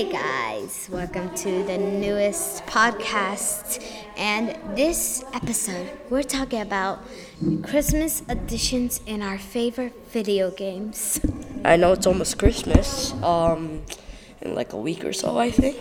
Hey 0.00 0.10
guys, 0.10 0.88
welcome 0.90 1.28
to 1.34 1.62
the 1.64 1.76
newest 1.76 2.64
podcast. 2.64 3.84
And 4.16 4.56
this 4.74 5.22
episode, 5.34 5.90
we're 6.08 6.22
talking 6.22 6.62
about 6.62 7.04
Christmas 7.64 8.22
additions 8.26 9.02
in 9.04 9.20
our 9.20 9.36
favorite 9.36 9.92
video 10.08 10.52
games. 10.52 11.20
I 11.66 11.76
know 11.76 11.92
it's 11.92 12.06
almost 12.06 12.38
Christmas, 12.38 13.12
um, 13.22 13.82
in 14.40 14.54
like 14.54 14.72
a 14.72 14.78
week 14.78 15.04
or 15.04 15.12
so, 15.12 15.36
I 15.36 15.50
think. 15.50 15.76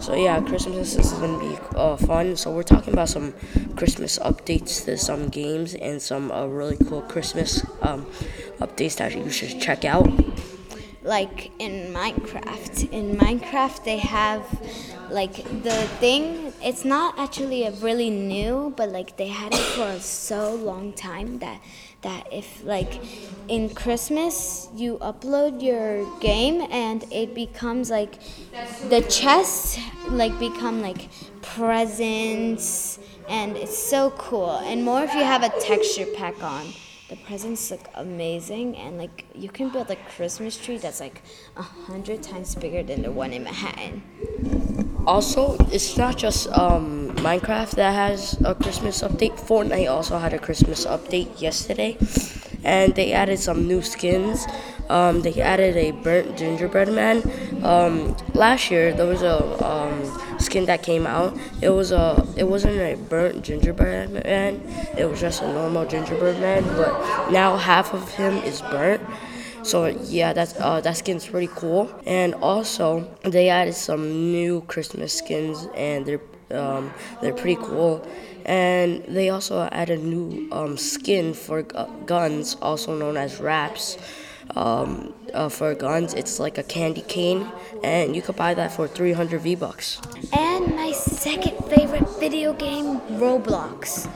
So 0.00 0.14
yeah, 0.14 0.40
Christmas 0.42 0.94
is 0.94 1.10
gonna 1.14 1.40
be 1.40 1.58
uh, 1.74 1.96
fun. 1.96 2.36
So 2.36 2.54
we're 2.54 2.62
talking 2.62 2.92
about 2.92 3.08
some 3.08 3.34
Christmas 3.74 4.16
updates 4.20 4.84
to 4.84 4.96
some 4.96 5.28
games 5.28 5.74
and 5.74 6.00
some 6.00 6.30
uh, 6.30 6.46
really 6.46 6.76
cool 6.86 7.02
Christmas 7.02 7.66
um, 7.82 8.06
updates 8.60 8.98
that 8.98 9.12
you 9.16 9.28
should 9.28 9.60
check 9.60 9.84
out 9.84 10.08
like 11.02 11.50
in 11.58 11.92
Minecraft. 11.92 12.90
In 12.92 13.16
Minecraft, 13.16 13.84
they 13.84 13.98
have 13.98 14.44
like 15.10 15.36
the 15.62 15.86
thing. 15.98 16.52
It's 16.62 16.84
not 16.84 17.18
actually 17.18 17.64
a 17.64 17.72
really 17.72 18.10
new, 18.10 18.72
but 18.76 18.90
like 18.90 19.16
they 19.16 19.28
had 19.28 19.52
it 19.54 19.58
for 19.58 19.98
so 20.00 20.54
long 20.54 20.92
time 20.92 21.38
that 21.38 21.60
that 22.02 22.26
if 22.32 22.64
like 22.64 23.00
in 23.48 23.68
Christmas 23.74 24.68
you 24.74 24.96
upload 24.98 25.62
your 25.62 26.06
game 26.20 26.66
and 26.70 27.04
it 27.12 27.34
becomes 27.34 27.90
like 27.90 28.18
the 28.88 29.02
chests 29.02 29.78
like 30.08 30.38
become 30.38 30.80
like 30.80 31.08
presents 31.42 32.98
and 33.28 33.56
it's 33.56 33.76
so 33.76 34.10
cool 34.12 34.58
and 34.64 34.84
more 34.84 35.02
if 35.02 35.14
you 35.14 35.24
have 35.24 35.42
a 35.42 35.50
texture 35.60 36.06
pack 36.16 36.42
on 36.42 36.72
the 37.10 37.16
presents 37.16 37.72
look 37.72 37.88
amazing 37.94 38.76
and 38.76 38.96
like 38.96 39.26
you 39.34 39.48
can 39.48 39.68
build 39.68 39.90
a 39.90 39.96
christmas 40.14 40.56
tree 40.56 40.78
that's 40.78 41.00
like 41.00 41.22
a 41.56 41.62
hundred 41.62 42.22
times 42.22 42.54
bigger 42.54 42.84
than 42.84 43.02
the 43.02 43.10
one 43.10 43.32
in 43.32 43.42
manhattan. 43.42 44.00
Also 45.08 45.56
it's 45.72 45.96
not 45.96 46.16
just 46.16 46.46
um, 46.56 47.10
minecraft 47.16 47.72
that 47.72 47.92
has 47.92 48.40
a 48.44 48.54
christmas 48.54 49.02
update. 49.02 49.32
Fortnite 49.40 49.90
also 49.90 50.18
had 50.18 50.32
a 50.32 50.38
christmas 50.38 50.86
update 50.86 51.40
yesterday 51.40 51.98
and 52.62 52.94
they 52.94 53.12
added 53.12 53.40
some 53.40 53.66
new 53.66 53.82
skins. 53.82 54.46
Um, 54.88 55.22
they 55.22 55.40
added 55.40 55.76
a 55.76 55.90
burnt 55.90 56.38
gingerbread 56.38 56.92
man. 56.92 57.22
Um, 57.64 58.16
last 58.34 58.70
year 58.70 58.92
there 58.92 59.06
was 59.06 59.22
a 59.22 59.36
um, 59.66 60.09
skin 60.50 60.66
that 60.66 60.82
came 60.82 61.06
out, 61.06 61.38
it 61.62 61.70
was 61.70 61.92
a 61.92 62.26
it 62.36 62.44
wasn't 62.44 62.76
a 62.76 62.96
burnt 63.08 63.44
gingerbread 63.44 64.10
man. 64.10 64.60
It 64.98 65.06
was 65.08 65.20
just 65.20 65.42
a 65.42 65.52
normal 65.52 65.86
gingerbread 65.86 66.40
man. 66.40 66.64
But 66.76 67.30
now 67.30 67.56
half 67.56 67.94
of 67.94 68.10
him 68.10 68.36
is 68.38 68.60
burnt. 68.62 69.02
So 69.62 69.86
yeah, 69.86 70.32
that's 70.32 70.58
uh, 70.58 70.80
that 70.80 70.96
skin's 70.96 71.26
pretty 71.26 71.50
cool. 71.54 71.88
And 72.04 72.34
also 72.34 73.06
they 73.22 73.48
added 73.48 73.74
some 73.74 74.32
new 74.32 74.62
Christmas 74.62 75.12
skins, 75.16 75.68
and 75.76 76.04
they're 76.04 76.24
um, 76.50 76.92
they're 77.22 77.34
pretty 77.34 77.62
cool. 77.62 78.04
And 78.44 79.04
they 79.04 79.30
also 79.30 79.68
added 79.70 80.02
new 80.02 80.48
um, 80.50 80.76
skin 80.76 81.34
for 81.34 81.62
guns, 81.62 82.56
also 82.60 82.98
known 82.98 83.16
as 83.16 83.38
wraps 83.38 83.98
um, 84.56 85.14
uh, 85.34 85.48
for 85.48 85.74
guns. 85.74 86.14
It's 86.14 86.38
like 86.38 86.58
a 86.58 86.62
candy 86.62 87.02
cane, 87.02 87.50
and 87.82 88.14
you 88.14 88.22
could 88.22 88.36
buy 88.36 88.54
that 88.54 88.72
for 88.72 88.86
300 88.88 89.40
V 89.40 89.54
bucks. 89.54 90.00
And 90.32 90.74
my 90.74 90.92
second 90.92 91.56
favorite 91.66 92.08
video 92.18 92.52
game, 92.52 93.00
Roblox. 93.18 94.08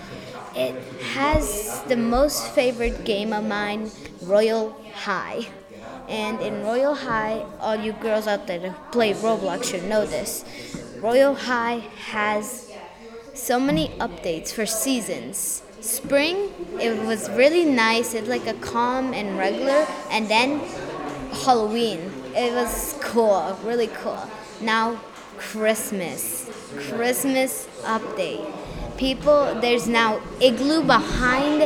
It 0.56 0.74
has 1.14 1.82
the 1.88 1.96
most 1.96 2.46
favorite 2.52 3.04
game 3.04 3.32
of 3.32 3.44
mine, 3.44 3.90
Royale 4.22 4.70
High. 4.94 5.48
And 6.08 6.40
in 6.40 6.62
Royale 6.62 6.94
High, 6.94 7.44
all 7.60 7.76
you 7.76 7.92
girls 7.92 8.26
out 8.26 8.46
there 8.46 8.60
that 8.60 8.92
play 8.92 9.14
Roblox 9.14 9.64
should 9.64 9.84
know 9.84 10.06
this. 10.06 10.44
Royale 11.00 11.34
High 11.34 11.82
has 12.12 12.70
so 13.34 13.58
many 13.58 13.88
updates 13.98 14.52
for 14.52 14.64
seasons 14.64 15.62
spring 15.84 16.50
it 16.80 17.04
was 17.04 17.30
really 17.30 17.64
nice. 17.64 18.14
It's 18.14 18.28
like 18.28 18.46
a 18.46 18.54
calm 18.54 19.12
and 19.12 19.38
regular. 19.38 19.86
And 20.10 20.28
then 20.28 20.60
halloween. 21.44 22.10
It 22.34 22.52
was 22.54 22.96
cool 23.00 23.56
really 23.64 23.88
cool. 23.88 24.28
Now 24.60 25.00
christmas. 25.36 26.50
Christmas 26.88 27.68
update. 27.82 28.44
People 28.96 29.54
there's 29.60 29.86
now 29.86 30.20
igloo 30.40 30.82
behind 30.82 31.62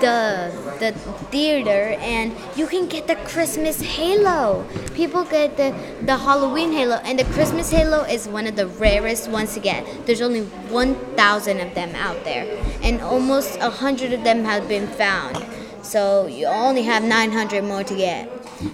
the 0.00 0.52
the 0.80 0.92
theater 1.30 1.96
and 2.00 2.34
you 2.56 2.66
can 2.66 2.88
get 2.88 3.06
the 3.06 3.16
Christmas 3.16 3.80
halo. 3.80 4.66
People 4.94 5.24
get 5.24 5.56
the 5.56 5.74
the 6.02 6.16
Halloween 6.16 6.72
halo 6.72 6.96
and 7.04 7.18
the 7.18 7.24
Christmas 7.36 7.70
halo 7.70 8.02
is 8.02 8.26
one 8.26 8.46
of 8.46 8.56
the 8.56 8.66
rarest 8.66 9.28
ones 9.30 9.54
to 9.54 9.60
get. 9.60 9.84
There's 10.06 10.20
only 10.20 10.42
1000 10.42 11.60
of 11.60 11.74
them 11.74 11.94
out 11.94 12.24
there 12.24 12.46
and 12.82 13.00
almost 13.00 13.58
100 13.60 14.12
of 14.12 14.24
them 14.24 14.44
have 14.44 14.66
been 14.66 14.88
found. 14.88 15.36
So 15.82 16.26
you 16.26 16.46
only 16.46 16.82
have 16.82 17.02
900 17.02 17.64
more 17.64 17.84
to 17.84 17.94
get. 17.96 18.28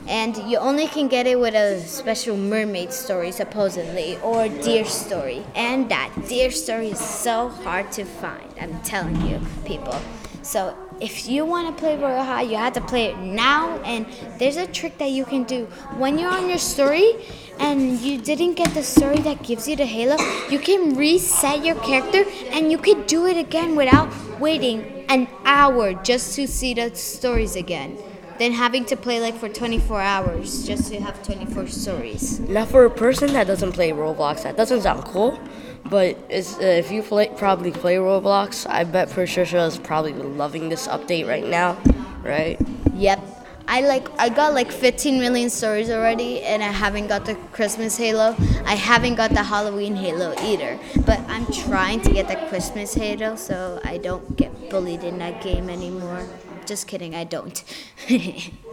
And 0.09 0.37
you 0.51 0.59
only 0.59 0.89
can 0.89 1.07
get 1.07 1.27
it 1.27 1.39
with 1.39 1.55
a 1.55 1.81
special 1.81 2.37
mermaid 2.37 2.93
story, 2.93 3.31
supposedly, 3.31 4.19
or 4.19 4.49
deer 4.49 4.85
story. 4.85 5.45
And 5.55 5.89
that 5.91 6.11
deer 6.29 6.51
story 6.51 6.89
is 6.89 6.99
so 6.99 7.49
hard 7.49 7.93
to 7.93 8.05
find, 8.05 8.53
I'm 8.61 8.81
telling 8.83 9.21
you, 9.23 9.41
people. 9.65 9.97
So 10.43 10.77
if 11.01 11.29
you 11.29 11.45
want 11.45 11.69
to 11.69 11.81
play 11.81 11.97
Royale 11.97 12.25
High, 12.25 12.43
you 12.43 12.57
have 12.57 12.73
to 12.75 12.81
play 12.81 13.07
it 13.07 13.19
now. 13.19 13.79
And 13.83 14.07
there's 14.39 14.57
a 14.57 14.67
trick 14.67 14.99
that 14.99 15.11
you 15.11 15.25
can 15.25 15.45
do 15.45 15.67
when 15.97 16.19
you're 16.19 16.31
on 16.31 16.49
your 16.49 16.59
story 16.59 17.15
and 17.59 17.99
you 18.01 18.19
didn't 18.19 18.55
get 18.55 18.73
the 18.75 18.83
story 18.83 19.19
that 19.21 19.43
gives 19.43 19.69
you 19.69 19.77
the 19.77 19.87
halo. 19.87 20.17
You 20.51 20.59
can 20.59 20.97
reset 20.97 21.65
your 21.65 21.77
character 21.77 22.25
and 22.51 22.71
you 22.71 22.79
can 22.79 23.07
do 23.07 23.27
it 23.27 23.37
again 23.37 23.77
without 23.77 24.09
waiting 24.41 25.05
an 25.09 25.29
hour 25.45 25.95
just 25.95 26.35
to 26.37 26.47
see 26.47 26.75
the 26.75 26.95
stories 26.95 27.57
again. 27.57 27.99
Than 28.39 28.53
having 28.53 28.85
to 28.87 28.97
play 28.97 29.19
like 29.19 29.35
for 29.35 29.49
24 29.49 29.99
hours 29.99 30.67
just 30.67 30.93
to 30.93 31.01
have 31.01 31.23
24 31.23 31.69
stories. 31.69 32.39
Now, 32.41 32.67
for 32.67 32.85
a 32.85 32.91
person 32.91 33.33
that 33.33 33.47
doesn't 33.47 33.73
play 33.73 33.93
Roblox, 33.93 34.43
that 34.43 34.59
doesn't 34.59 34.83
sound 34.83 35.05
cool. 35.05 35.41
But 35.89 36.17
uh, 36.17 36.65
if 36.65 36.91
you 36.91 37.03
play, 37.03 37.29
probably 37.37 37.71
play 37.71 37.97
Roblox, 37.97 38.69
I 38.69 38.85
bet 38.85 39.11
Patricia 39.11 39.65
is 39.65 39.79
probably 39.79 40.13
loving 40.13 40.69
this 40.69 40.89
update 40.89 41.29
right 41.29 41.47
now, 41.47 41.79
right? 42.23 42.59
Yep. 42.95 43.21
I 43.69 43.81
like 43.81 44.09
I 44.19 44.29
got 44.29 44.55
like 44.55 44.71
15 44.71 45.19
million 45.19 45.51
stories 45.51 45.91
already, 45.91 46.41
and 46.43 46.63
I 46.63 46.69
haven't 46.69 47.09
got 47.09 47.25
the 47.25 47.35
Christmas 47.53 47.97
Halo. 47.97 48.37
I 48.65 48.77
haven't 48.77 49.17
got 49.17 49.31
the 49.31 49.43
Halloween 49.43 49.97
Halo 49.97 50.35
either. 50.41 50.79
But 51.05 51.19
I'm 51.29 51.47
trying 51.47 52.01
to 52.03 52.13
get 52.13 52.29
the 52.29 52.37
Christmas 52.49 52.95
Halo, 52.95 53.35
so 53.35 53.81
I 53.85 53.99
don't 53.99 54.37
get 54.37 54.71
bullied 54.71 55.03
in 55.03 55.19
that 55.19 55.43
game 55.43 55.69
anymore. 55.69 56.29
Just 56.65 56.87
kidding, 56.87 57.15
I 57.15 57.25
don't. 57.25 57.63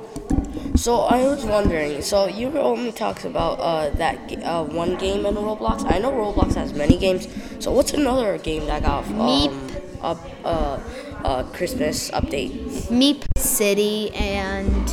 So 0.76 1.02
I 1.02 1.24
was 1.24 1.46
wondering. 1.46 2.02
So 2.02 2.28
you 2.28 2.58
only 2.58 2.92
talked 2.92 3.26
about 3.26 3.60
uh, 3.60 3.90
that 3.92 4.44
uh, 4.44 4.64
one 4.64 4.96
game 4.98 5.26
in 5.26 5.36
Roblox. 5.36 5.90
I 5.90 6.00
know 6.00 6.12
Roblox 6.12 6.56
has 6.56 6.74
many 6.74 6.98
games. 6.98 7.28
So 7.60 7.72
what's 7.72 7.94
another 7.94 8.38
game 8.38 8.66
that 8.66 8.84
got 8.84 9.06
um, 9.08 9.14
Meep. 9.14 10.02
up 10.02 10.20
uh, 10.44 10.80
uh, 11.24 11.44
Christmas 11.54 12.10
update? 12.12 12.52
Meep 12.90 13.24
City 13.38 14.12
and 14.16 14.92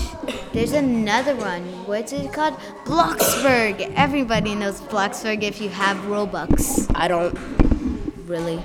there's 0.53 0.73
another 0.73 1.35
one. 1.37 1.63
What's 1.87 2.13
it 2.13 2.33
called? 2.33 2.55
Bloxburg. 2.85 3.93
Everybody 3.97 4.55
knows 4.55 4.81
Bloxburg 4.83 5.43
if 5.43 5.61
you 5.61 5.71
have 5.71 5.97
Robux. 5.99 6.91
I 6.95 7.09
don't. 7.09 7.35
Really, 8.27 8.63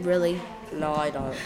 really. 0.00 0.40
No, 0.72 0.94
I 0.94 1.10
don't. 1.10 1.36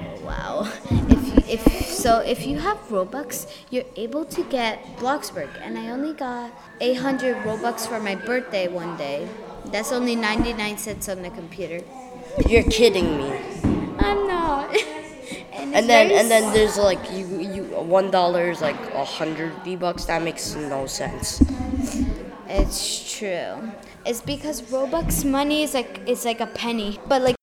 Oh, 0.00 0.20
wow. 0.24 0.72
If 0.90 1.26
you, 1.26 1.54
if 1.54 1.79
so, 2.00 2.20
if 2.20 2.46
you 2.46 2.58
have 2.60 2.78
Robux, 2.88 3.46
you're 3.68 3.84
able 3.94 4.24
to 4.24 4.42
get 4.44 4.82
Bloxburg, 4.96 5.50
and 5.60 5.76
I 5.76 5.90
only 5.90 6.14
got 6.14 6.50
800 6.80 7.36
Robux 7.44 7.86
for 7.86 8.00
my 8.00 8.14
birthday 8.14 8.68
one 8.68 8.96
day. 8.96 9.28
That's 9.66 9.92
only 9.92 10.16
99 10.16 10.78
cents 10.78 11.10
on 11.10 11.20
the 11.20 11.28
computer. 11.28 11.84
You're 12.48 12.64
kidding 12.64 13.18
me. 13.18 13.30
I'm 13.98 14.26
not. 14.26 14.74
and, 15.52 15.74
and 15.74 15.88
then 15.90 16.10
and 16.10 16.30
then 16.30 16.54
there's 16.54 16.78
like 16.78 17.00
you 17.12 17.26
you 17.38 17.64
one 17.64 18.10
dollar 18.10 18.50
is 18.50 18.62
like 18.62 18.80
a 18.94 19.04
hundred 19.04 19.52
V 19.62 19.76
bucks. 19.76 20.06
That 20.06 20.22
makes 20.22 20.54
no 20.54 20.86
sense. 20.86 21.42
It's 22.48 23.12
true. 23.18 23.72
It's 24.06 24.22
because 24.22 24.62
Robux 24.62 25.24
money 25.24 25.64
is 25.64 25.74
like 25.74 26.00
it's 26.06 26.24
like 26.24 26.40
a 26.40 26.46
penny, 26.46 26.98
but 27.06 27.20
like 27.20 27.39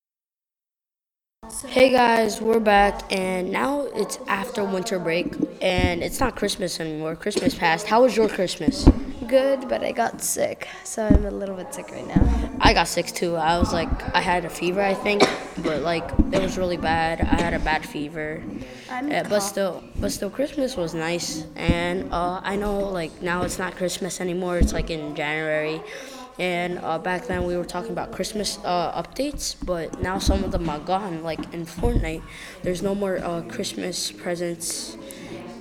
Hey 1.65 1.89
guys, 1.89 2.39
we're 2.39 2.59
back, 2.59 3.01
and 3.11 3.51
now 3.51 3.81
it's 3.95 4.19
after 4.27 4.63
winter 4.63 4.99
break, 4.99 5.33
and 5.61 6.03
it's 6.03 6.19
not 6.19 6.35
Christmas 6.35 6.79
anymore. 6.79 7.15
Christmas 7.15 7.55
passed. 7.55 7.87
How 7.87 8.03
was 8.03 8.15
your 8.15 8.29
Christmas? 8.29 8.87
good, 9.27 9.67
but 9.67 9.83
I 9.83 9.91
got 9.91 10.21
sick, 10.21 10.67
so 10.83 11.05
I'm 11.05 11.25
a 11.25 11.31
little 11.31 11.55
bit 11.55 11.73
sick 11.73 11.91
right 11.91 12.07
now. 12.07 12.57
I 12.61 12.73
got 12.73 12.87
sick 12.87 13.07
too. 13.07 13.35
I 13.35 13.57
was 13.59 13.73
like, 13.73 13.89
I 14.15 14.21
had 14.21 14.45
a 14.45 14.49
fever, 14.49 14.81
I 14.81 14.93
think, 14.93 15.21
but 15.57 15.81
like 15.81 16.09
it 16.31 16.41
was 16.41 16.57
really 16.57 16.77
bad. 16.77 17.21
I 17.21 17.41
had 17.41 17.53
a 17.53 17.59
bad 17.59 17.85
fever, 17.85 18.41
I'm 18.89 19.11
Uh, 19.11 19.23
but 19.27 19.41
still, 19.41 19.83
but 19.99 20.11
still, 20.11 20.29
Christmas 20.29 20.77
was 20.77 20.93
nice. 20.93 21.45
And 21.55 22.11
uh, 22.13 22.39
I 22.43 22.55
know 22.55 22.79
like 22.79 23.21
now 23.21 23.43
it's 23.43 23.59
not 23.59 23.75
Christmas 23.75 24.21
anymore. 24.21 24.57
It's 24.57 24.73
like 24.73 24.89
in 24.89 25.15
January. 25.15 25.81
And 26.39 26.79
uh, 26.79 26.99
back 26.99 27.25
then 27.25 27.45
we 27.45 27.57
were 27.57 27.65
talking 27.65 27.91
about 27.91 28.11
Christmas 28.11 28.59
uh, 28.63 29.01
updates, 29.01 29.55
but 29.65 30.01
now 30.01 30.19
some 30.19 30.43
of 30.43 30.51
them 30.51 30.69
are 30.69 30.79
gone. 30.79 31.23
Like 31.23 31.53
in 31.53 31.65
Fortnite, 31.65 32.21
there's 32.63 32.81
no 32.83 32.93
more 32.93 33.17
uh, 33.17 33.41
Christmas 33.43 34.11
presents. 34.11 34.97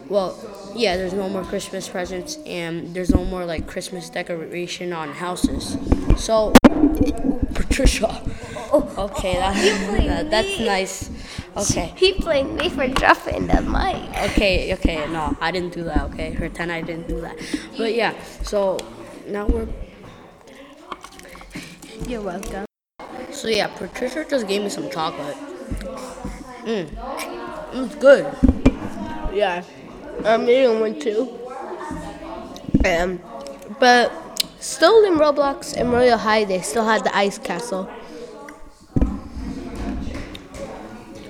Well, 0.08 0.38
yeah, 0.76 0.96
there's 0.96 1.14
no 1.14 1.28
more 1.28 1.43
Christmas 1.44 1.88
presents, 1.88 2.37
and 2.46 2.94
there's 2.94 3.11
no 3.11 3.25
more 3.25 3.44
like 3.44 3.67
Christmas 3.67 4.11
decoration 4.11 4.93
on 4.93 5.12
houses. 5.12 5.76
So, 6.17 6.52
Patricia. 7.55 8.23
Okay, 8.73 9.34
that, 9.34 9.55
that, 10.06 10.31
that's 10.31 10.61
nice. 10.61 11.11
Okay. 11.56 11.94
He 11.96 12.12
blamed 12.12 12.55
me 12.55 12.69
for 12.69 12.87
dropping 12.87 13.46
the 13.46 13.62
mic. 13.62 13.96
Okay, 14.31 14.75
okay, 14.75 15.06
no, 15.11 15.37
I 15.40 15.50
didn't 15.50 15.73
do 15.73 15.84
that, 15.84 16.02
okay? 16.12 16.34
Pretend 16.37 16.70
I 16.70 16.82
didn't 16.82 17.08
do 17.08 17.20
that. 17.23 17.37
But 17.78 17.94
yeah, 17.94 18.14
so 18.43 18.78
now 19.26 19.46
we're. 19.46 19.69
You're 22.04 22.20
welcome. 22.20 22.66
So 23.31 23.48
yeah, 23.48 23.66
Patricia 23.69 24.25
just 24.28 24.46
gave 24.46 24.62
me 24.62 24.69
some 24.69 24.90
chocolate. 24.90 25.37
Mmm. 26.64 26.88
It's 27.72 27.94
good. 27.96 28.26
Yeah, 29.34 29.64
I'm 30.25 30.48
eating 30.48 30.81
one 30.81 31.00
too. 31.00 31.38
Um, 32.84 33.20
but 33.81 34.12
still 34.60 35.04
in 35.04 35.19
Roblox 35.19 35.76
and 35.76 35.90
Royale 35.93 36.19
High, 36.19 36.44
they 36.44 36.60
still 36.60 36.84
had 36.84 37.02
the 37.04 37.16
ice 37.16 37.38
castle. 37.38 37.84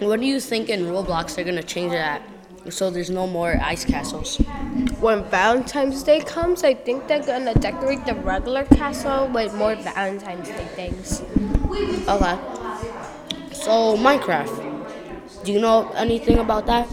What 0.00 0.20
do 0.20 0.26
you 0.26 0.40
think 0.40 0.68
in 0.68 0.86
Roblox 0.86 1.34
they're 1.34 1.44
gonna 1.44 1.62
change 1.62 1.92
that 1.92 2.22
so 2.70 2.90
there's 2.90 3.10
no 3.10 3.26
more 3.26 3.58
ice 3.62 3.84
castles? 3.84 4.36
When 5.00 5.24
Valentine's 5.24 6.02
Day 6.02 6.20
comes, 6.20 6.64
I 6.64 6.74
think 6.74 7.06
they're 7.06 7.22
gonna 7.24 7.54
decorate 7.54 8.04
the 8.06 8.14
regular 8.14 8.64
castle 8.64 9.28
with 9.28 9.54
more 9.54 9.74
Valentine's 9.76 10.48
Day 10.48 10.68
things. 10.74 11.22
Okay. 12.08 12.38
So 13.52 13.96
Minecraft. 13.96 15.44
Do 15.44 15.52
you 15.52 15.60
know 15.60 15.90
anything 15.94 16.38
about 16.38 16.66
that? 16.66 16.88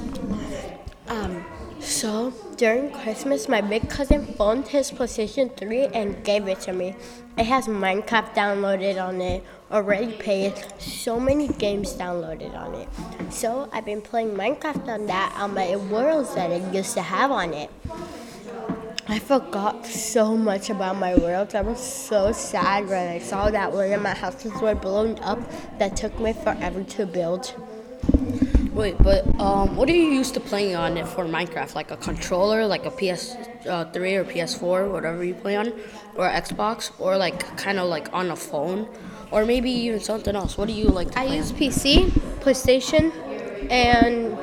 Um, 1.07 1.45
so 1.79 2.33
during 2.57 2.91
Christmas, 2.91 3.49
my 3.49 3.61
big 3.61 3.89
cousin 3.89 4.25
phoned 4.25 4.67
his 4.67 4.91
PlayStation 4.91 5.55
3 5.57 5.87
and 5.87 6.23
gave 6.23 6.47
it 6.47 6.61
to 6.61 6.73
me. 6.73 6.95
It 7.37 7.45
has 7.45 7.67
Minecraft 7.67 8.33
downloaded 8.35 9.03
on 9.03 9.21
it, 9.21 9.43
already 9.73 10.13
paid, 10.13 10.53
so 10.77 11.19
many 11.19 11.47
games 11.47 11.93
downloaded 11.95 12.55
on 12.55 12.75
it. 12.75 12.87
So 13.33 13.67
I've 13.73 13.85
been 13.85 14.01
playing 14.01 14.35
Minecraft 14.35 14.87
on 14.87 15.07
that 15.07 15.35
on 15.37 15.55
my 15.55 15.75
worlds 15.75 16.35
that 16.35 16.51
it 16.51 16.73
used 16.73 16.93
to 16.93 17.01
have 17.01 17.31
on 17.31 17.53
it. 17.53 17.71
I 19.07 19.19
forgot 19.19 19.85
so 19.85 20.37
much 20.37 20.69
about 20.69 20.97
my 20.97 21.15
worlds. 21.15 21.55
I 21.55 21.61
was 21.61 21.79
so 21.79 22.31
sad 22.31 22.87
when 22.87 23.09
I 23.09 23.19
saw 23.19 23.49
that 23.49 23.73
one 23.73 23.91
of 23.91 24.01
my 24.01 24.13
houses 24.13 24.53
were 24.61 24.75
blown 24.75 25.19
up 25.19 25.39
that 25.79 25.97
took 25.97 26.17
me 26.19 26.33
forever 26.33 26.83
to 26.83 27.05
build. 27.05 27.53
Wait, 28.73 28.97
but 28.99 29.27
um, 29.39 29.75
what 29.75 29.89
are 29.89 29.95
you 29.95 30.09
used 30.09 30.33
to 30.33 30.39
playing 30.39 30.75
on 30.75 30.97
it 30.97 31.07
for 31.07 31.25
Minecraft? 31.25 31.75
Like 31.75 31.91
a 31.91 31.97
controller, 31.97 32.65
like 32.65 32.85
a 32.85 32.91
PS3 32.91 33.65
or 33.65 34.25
PS4, 34.25 34.91
whatever 34.91 35.23
you 35.23 35.33
play 35.35 35.55
on, 35.57 35.67
or 36.15 36.27
Xbox, 36.27 36.91
or 36.99 37.17
like 37.17 37.39
kind 37.57 37.79
of 37.79 37.87
like 37.87 38.11
on 38.13 38.31
a 38.31 38.35
phone, 38.35 38.87
or 39.33 39.45
maybe 39.45 39.71
even 39.71 39.99
something 39.99 40.35
else. 40.35 40.57
What 40.57 40.67
do 40.67 40.73
you 40.73 40.85
like? 40.85 41.11
To 41.11 41.19
I 41.19 41.23
use? 41.23 41.51
PC, 41.51 42.11
PlayStation, 42.45 43.11
and 43.71 44.37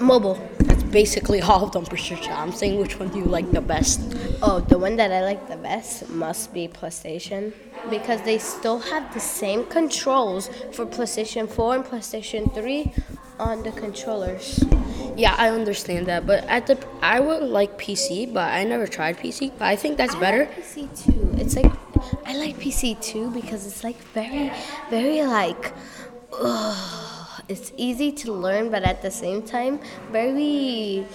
mobile. 0.00 0.38
That's 0.60 0.84
basically 0.84 1.40
all 1.48 1.64
of 1.64 1.72
them, 1.72 1.84
Patricia. 1.84 2.30
I'm 2.30 2.52
saying 2.52 2.78
which 2.78 3.00
one 3.00 3.08
do 3.08 3.18
you 3.18 3.24
like 3.24 3.50
the 3.50 3.60
best? 3.60 4.00
Oh, 4.42 4.60
the 4.60 4.78
one 4.78 4.94
that 4.96 5.10
I 5.10 5.22
like 5.22 5.48
the 5.48 5.56
best 5.56 6.08
must 6.08 6.54
be 6.54 6.68
PlayStation 6.68 7.52
because 7.90 8.22
they 8.22 8.38
still 8.38 8.78
have 8.78 9.12
the 9.12 9.20
same 9.20 9.66
controls 9.66 10.48
for 10.72 10.86
PlayStation 10.86 11.50
4 11.50 11.74
and 11.74 11.84
PlayStation 11.84 12.54
3 12.54 12.92
on 13.40 13.64
the 13.64 13.72
controllers. 13.72 14.62
Yeah, 15.16 15.34
I 15.36 15.50
understand 15.50 16.06
that, 16.06 16.26
but 16.26 16.44
at 16.44 16.66
the 16.66 16.78
I 17.02 17.20
would 17.20 17.42
like 17.42 17.78
PC, 17.78 18.32
but 18.32 18.52
I 18.52 18.64
never 18.64 18.86
tried 18.86 19.18
PC. 19.18 19.52
But 19.58 19.66
I 19.66 19.76
think 19.76 19.96
that's 19.98 20.14
better. 20.14 20.44
Like 20.46 20.64
PC 20.64 21.04
too. 21.04 21.34
It's 21.38 21.56
like 21.56 21.72
I 22.26 22.36
like 22.36 22.58
PC 22.58 23.00
too 23.02 23.30
because 23.30 23.66
it's 23.66 23.84
like 23.84 23.98
very, 24.14 24.50
very 24.90 25.22
like. 25.22 25.72
ugh, 26.32 27.42
it's 27.48 27.72
easy 27.76 28.10
to 28.12 28.32
learn, 28.32 28.70
but 28.70 28.82
at 28.82 29.02
the 29.02 29.10
same 29.10 29.42
time, 29.42 29.80
very 30.10 31.06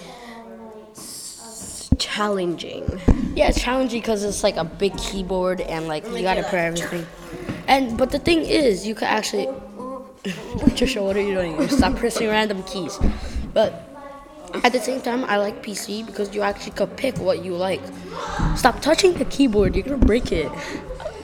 challenging. 1.98 3.00
Yeah, 3.34 3.48
it's 3.48 3.60
challenging 3.60 4.00
because 4.00 4.22
it's 4.22 4.42
like 4.42 4.56
a 4.56 4.64
big 4.64 4.96
keyboard 4.96 5.60
and 5.60 5.88
like 5.88 6.04
you 6.06 6.22
gotta 6.22 6.44
put 6.44 6.54
everything. 6.54 7.06
And 7.66 7.98
but 7.98 8.10
the 8.10 8.18
thing 8.18 8.42
is, 8.42 8.86
you 8.86 8.94
could 8.94 9.08
actually. 9.08 9.48
Patricia, 10.58 11.02
what 11.02 11.16
are 11.16 11.20
you 11.20 11.34
doing? 11.34 11.68
Stop 11.68 11.96
pressing 11.96 12.28
random 12.28 12.62
keys. 12.64 12.98
But 13.54 13.87
at 14.64 14.72
the 14.72 14.80
same 14.80 15.00
time, 15.00 15.24
I 15.24 15.36
like 15.38 15.62
PC 15.62 16.04
because 16.06 16.34
you 16.34 16.42
actually 16.42 16.72
could 16.72 16.96
pick 16.96 17.18
what 17.18 17.44
you 17.44 17.54
like. 17.54 17.80
Stop 18.56 18.80
touching 18.80 19.14
the 19.14 19.24
keyboard. 19.26 19.74
You're 19.76 19.84
gonna 19.84 19.96
break 19.98 20.32
it. 20.32 20.50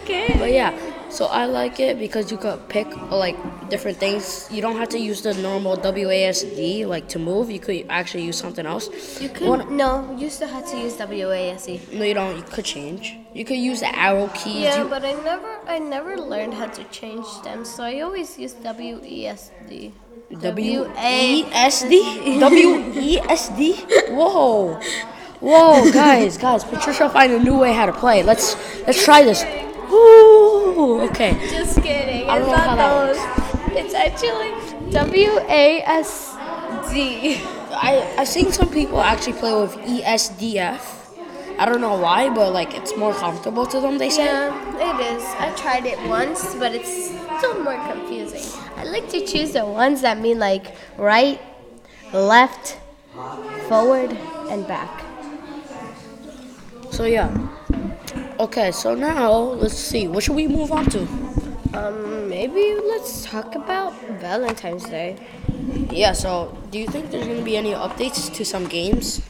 Okay. 0.03 0.35
But 0.39 0.53
yeah, 0.53 0.73
so 1.09 1.27
I 1.27 1.47
like 1.47 1.81
it 1.81 1.99
because 1.99 2.31
you 2.31 2.37
could 2.37 2.69
pick 2.69 2.87
like 3.11 3.37
different 3.71 3.97
things. 3.99 4.47
You 4.51 4.61
don't 4.61 4.77
have 4.77 4.91
to 4.91 4.99
use 4.99 5.23
the 5.23 5.33
normal 5.35 5.77
WASD 5.79 6.87
like 6.87 7.09
to 7.09 7.19
move. 7.19 7.51
You 7.51 7.59
could 7.61 7.87
actually 7.89 8.25
use 8.25 8.37
something 8.37 8.67
else. 8.67 9.21
You 9.21 9.31
could 9.31 9.49
One- 9.49 9.77
no. 9.77 10.15
You 10.19 10.29
still 10.29 10.49
had 10.49 10.67
to 10.67 10.77
use 10.79 10.97
WASD. 10.97 11.93
no, 11.95 12.05
you 12.05 12.15
don't. 12.15 12.37
You 12.37 12.43
could 12.43 12.65
change. 12.67 13.17
You 13.33 13.45
could 13.45 13.59
use 13.59 13.81
the 13.81 13.97
arrow 13.99 14.29
keys. 14.35 14.65
Yeah, 14.69 14.83
You- 14.83 14.89
but 14.91 15.05
I 15.05 15.13
never, 15.15 15.59
I 15.67 15.79
never 15.79 16.17
learned 16.19 16.55
how 16.55 16.67
to 16.67 16.85
change 16.85 17.27
them, 17.43 17.65
so 17.65 17.83
I 17.83 18.01
always 18.01 18.39
use 18.39 18.55
WESD. 18.55 19.93
W 20.41 20.91
E 20.99 21.45
S 21.53 21.83
D 21.83 22.39
W 22.41 22.93
E 22.95 23.19
S 23.21 23.49
D. 23.57 23.75
Whoa, 24.11 24.81
whoa, 25.41 25.91
guys, 25.93 26.37
guys! 26.39 26.65
Patricia 26.65 27.09
find 27.09 27.33
a 27.33 27.39
new 27.39 27.57
way 27.59 27.73
how 27.73 27.87
to 27.87 27.93
play. 27.93 28.23
Let's 28.23 28.57
let's 28.87 29.03
try 29.05 29.23
this. 29.23 29.45
Ooh, 29.91 31.01
Okay. 31.11 31.33
Just 31.51 31.81
kidding. 31.83 32.29
I 32.29 32.39
don't 32.39 32.49
it's 32.49 32.57
know 32.57 32.57
how 32.57 32.75
not 32.75 33.15
that 33.15 33.15
those. 33.15 33.77
It's 33.79 33.95
actually 33.95 34.91
W 34.91 35.39
A 35.49 35.83
S 35.83 36.37
D. 36.93 37.41
I 37.71 38.15
I've 38.19 38.29
seen 38.29 38.53
some 38.53 38.71
people 38.71 39.01
actually 39.01 39.35
play 39.35 39.55
with 39.55 39.77
E 39.87 40.03
ESDF. 40.03 40.94
I 41.59 41.67
don't 41.67 41.81
know 41.81 41.97
why, 41.97 42.31
but 42.31 42.53
like 42.53 42.75
it's 42.75 42.97
more 42.97 43.15
comfortable 43.15 43.67
to 43.67 43.81
them. 43.81 43.99
They 43.99 44.11
say. 44.11 44.25
Yeah, 44.25 44.99
it 44.99 45.17
is. 45.17 45.23
I 45.39 45.55
tried 45.55 45.87
it 45.87 45.99
once, 46.09 46.55
but 46.57 46.75
it's 46.75 47.13
still 47.39 47.63
more 47.63 47.79
confusing. 47.87 48.43
I 48.77 48.85
like 48.85 49.09
to 49.11 49.25
choose 49.25 49.53
the 49.53 49.65
ones 49.65 50.03
that 50.03 50.19
mean 50.19 50.39
like 50.39 50.75
right, 50.99 51.41
left, 52.13 52.79
forward, 53.69 54.13
and 54.51 54.67
back. 54.67 55.05
So 56.91 57.05
yeah. 57.05 57.31
Okay, 58.41 58.73
so 58.73 58.95
now 58.95 59.33
let's 59.33 59.75
see. 59.79 60.09
What 60.09 60.25
should 60.25 60.35
we 60.35 60.49
move 60.49 60.73
on 60.73 60.87
to? 60.87 61.07
Um, 61.73 62.29
maybe 62.29 62.75
let's 62.87 63.25
talk 63.25 63.55
about 63.55 63.95
Valentine's 64.21 64.85
Day. 64.85 65.17
Yeah. 65.91 66.13
So, 66.13 66.57
do 66.71 66.79
you 66.79 66.87
think 66.87 67.11
there's 67.11 67.27
gonna 67.27 67.43
be 67.43 67.57
any 67.57 67.73
updates 67.73 68.33
to 68.35 68.45
some 68.45 68.67
games? 68.67 69.23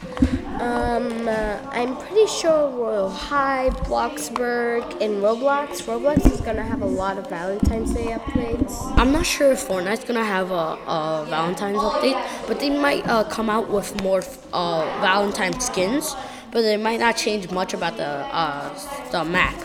Um, 0.60 1.26
uh, 1.26 1.58
I'm 1.72 1.96
pretty 1.96 2.26
sure 2.26 2.70
Royale 2.70 3.10
High, 3.10 3.70
Bloxburg, 3.70 4.84
and 5.02 5.22
Roblox. 5.22 5.82
Roblox 5.82 6.30
is 6.30 6.40
gonna 6.40 6.62
have 6.62 6.82
a 6.82 6.86
lot 6.86 7.18
of 7.18 7.28
Valentine's 7.28 7.92
Day 7.92 8.06
updates. 8.06 8.72
I'm 8.96 9.10
not 9.12 9.26
sure 9.26 9.52
if 9.52 9.66
Fortnite's 9.66 10.04
gonna 10.04 10.24
have 10.24 10.52
a, 10.52 10.78
a 10.86 11.26
Valentine's 11.28 11.78
update, 11.78 12.46
but 12.46 12.60
they 12.60 12.70
might 12.70 13.06
uh, 13.08 13.24
come 13.24 13.50
out 13.50 13.68
with 13.68 14.00
more 14.02 14.22
uh, 14.52 14.84
Valentine 15.00 15.58
skins. 15.60 16.14
But 16.52 16.62
they 16.62 16.76
might 16.76 17.00
not 17.00 17.16
change 17.16 17.50
much 17.50 17.74
about 17.74 17.96
the 17.96 18.06
uh, 18.06 18.78
the 19.10 19.24
map. 19.24 19.56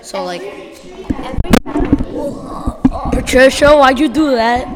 So 0.00 0.22
like, 0.22 0.42
Patricia, 3.10 3.76
why'd 3.76 3.98
you 3.98 4.08
do 4.08 4.30
that? 4.30 4.68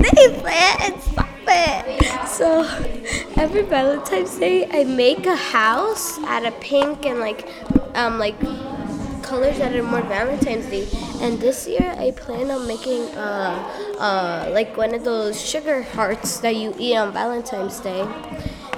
Nathan, 0.00 1.00
stop 1.00 1.28
it! 1.46 2.28
So, 2.28 2.62
every 3.42 3.62
Valentine's 3.62 4.38
Day, 4.38 4.68
I 4.70 4.84
make 4.84 5.26
a 5.26 5.34
house 5.34 6.16
out 6.20 6.46
of 6.46 6.60
pink 6.60 7.04
and 7.04 7.18
like, 7.18 7.44
um, 7.96 8.20
like 8.20 8.38
colors 9.24 9.58
that 9.58 9.74
are 9.74 9.82
more 9.82 10.00
Valentine's 10.02 10.66
Day. 10.66 10.88
And 11.20 11.40
this 11.40 11.66
year, 11.66 11.92
I 11.98 12.12
plan 12.12 12.52
on 12.52 12.68
making 12.68 13.02
uh, 13.16 13.96
uh, 13.98 14.48
like 14.52 14.76
one 14.76 14.94
of 14.94 15.02
those 15.02 15.44
sugar 15.44 15.82
hearts 15.82 16.38
that 16.38 16.54
you 16.54 16.72
eat 16.78 16.96
on 16.96 17.12
Valentine's 17.12 17.80
Day. 17.80 18.02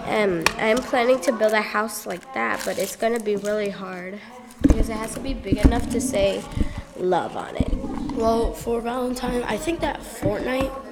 And 0.06 0.48
I'm 0.56 0.78
planning 0.78 1.20
to 1.20 1.32
build 1.32 1.52
a 1.52 1.60
house 1.60 2.06
like 2.06 2.32
that, 2.32 2.62
but 2.64 2.78
it's 2.78 2.96
gonna 2.96 3.20
be 3.20 3.36
really 3.36 3.68
hard 3.68 4.18
because 4.62 4.88
it 4.88 4.96
has 4.96 5.12
to 5.12 5.20
be 5.20 5.34
big 5.34 5.58
enough 5.58 5.90
to 5.90 6.00
say 6.00 6.42
love 6.96 7.36
on 7.36 7.54
it. 7.56 7.70
Well, 8.14 8.54
for 8.54 8.80
Valentine, 8.80 9.42
I 9.42 9.58
think 9.58 9.80
that 9.80 10.00
Fortnite 10.00 10.83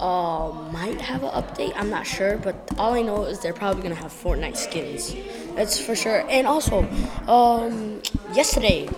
uh, 0.00 0.52
might 0.72 1.00
have 1.00 1.22
an 1.22 1.30
update. 1.30 1.72
I'm 1.76 1.90
not 1.90 2.06
sure, 2.06 2.36
but 2.38 2.54
all 2.78 2.94
I 2.94 3.02
know 3.02 3.24
is 3.24 3.40
they're 3.40 3.52
probably 3.52 3.82
gonna 3.82 3.94
have 3.94 4.12
Fortnite 4.12 4.56
skins. 4.56 5.14
That's 5.54 5.78
for 5.78 5.96
sure. 5.96 6.24
And 6.28 6.46
also, 6.46 6.86
um, 7.28 8.02
yesterday 8.32 8.88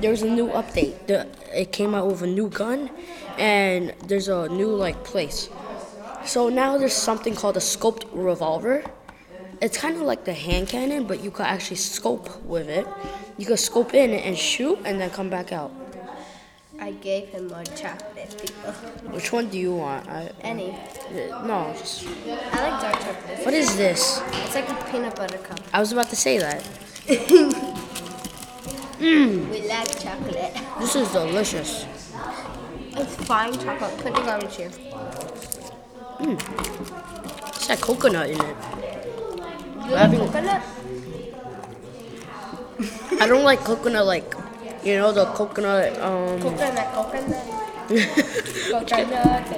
there 0.00 0.10
was 0.10 0.22
a 0.22 0.30
new 0.30 0.48
update. 0.48 1.06
The, 1.06 1.26
it 1.52 1.72
came 1.72 1.94
out 1.94 2.06
with 2.06 2.22
a 2.22 2.26
new 2.26 2.48
gun, 2.48 2.90
and 3.38 3.94
there's 4.06 4.28
a 4.28 4.48
new 4.48 4.68
like 4.68 5.04
place. 5.04 5.48
So 6.24 6.48
now 6.48 6.78
there's 6.78 6.94
something 6.94 7.34
called 7.34 7.56
a 7.56 7.60
scoped 7.60 8.04
revolver. 8.12 8.84
It's 9.60 9.78
kind 9.78 9.96
of 9.96 10.02
like 10.02 10.24
the 10.24 10.34
hand 10.34 10.68
cannon, 10.68 11.06
but 11.06 11.22
you 11.22 11.30
could 11.30 11.46
actually 11.46 11.76
scope 11.76 12.42
with 12.42 12.68
it. 12.68 12.86
You 13.38 13.46
could 13.46 13.58
scope 13.58 13.94
in 13.94 14.10
and 14.10 14.36
shoot, 14.36 14.78
and 14.84 15.00
then 15.00 15.10
come 15.10 15.30
back 15.30 15.52
out. 15.52 15.70
I 16.80 16.92
gave 16.92 17.28
him 17.28 17.48
more 17.48 17.64
chocolate, 17.64 18.34
people. 18.40 18.72
Which 19.12 19.32
one 19.32 19.48
do 19.48 19.58
you 19.58 19.74
want? 19.74 20.08
I, 20.08 20.30
Any. 20.42 20.72
uh, 20.72 21.42
no, 21.46 21.72
just 21.78 22.06
I 22.06 22.68
like 22.70 22.80
dark 22.82 23.00
chocolate. 23.00 23.44
what 23.44 23.54
is 23.54 23.76
this? 23.76 24.20
It's 24.32 24.54
like 24.54 24.68
a 24.68 24.74
peanut 24.90 25.14
butter 25.16 25.38
cup. 25.38 25.60
I 25.72 25.80
was 25.80 25.92
about 25.92 26.08
to 26.10 26.16
say 26.16 26.38
that. 26.38 26.62
We 29.00 29.68
like 29.68 30.00
chocolate. 30.00 30.54
This 30.78 30.94
is 30.96 31.10
delicious. 31.12 31.84
It's 32.96 33.14
fine 33.26 33.52
chocolate. 33.52 33.96
Put 33.98 34.14
the 34.14 34.20
garbage 34.22 34.56
here. 34.56 34.70
It's 36.20 37.68
got 37.68 37.80
coconut 37.80 38.30
in 38.30 38.40
it. 38.40 38.56
You 39.84 39.94
Having- 39.96 40.20
like 40.20 40.32
coconut? 40.32 40.62
I 43.20 43.26
don't 43.26 43.44
like 43.44 43.60
coconut 43.60 44.06
like, 44.06 44.33
you 44.84 44.96
know, 44.96 45.12
the 45.12 45.26
coconut. 45.26 45.98
Um, 46.00 46.40
Coconut, 46.40 46.92
coconut. 46.94 46.94
coconut. 46.94 47.88
Coconut. 48.70 49.52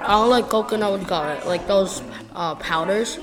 I 0.00 0.06
don't 0.08 0.30
like 0.30 0.48
coconut. 0.48 0.90
What 0.90 0.96
do 0.98 1.02
you 1.02 1.08
call 1.08 1.28
it? 1.28 1.46
Like 1.46 1.66
those 1.66 2.02
uh, 2.34 2.54
powders. 2.56 3.18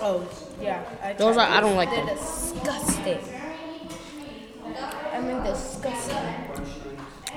Oh, 0.00 0.26
yeah. 0.60 0.82
I 1.02 1.12
Those 1.12 1.36
are- 1.36 1.48
I 1.48 1.60
don't 1.60 1.76
like 1.76 1.90
They're 1.90 2.06
them. 2.06 2.16
disgusting. 2.16 3.18
I 5.12 5.20
mean, 5.20 5.42
disgusting. 5.44 6.16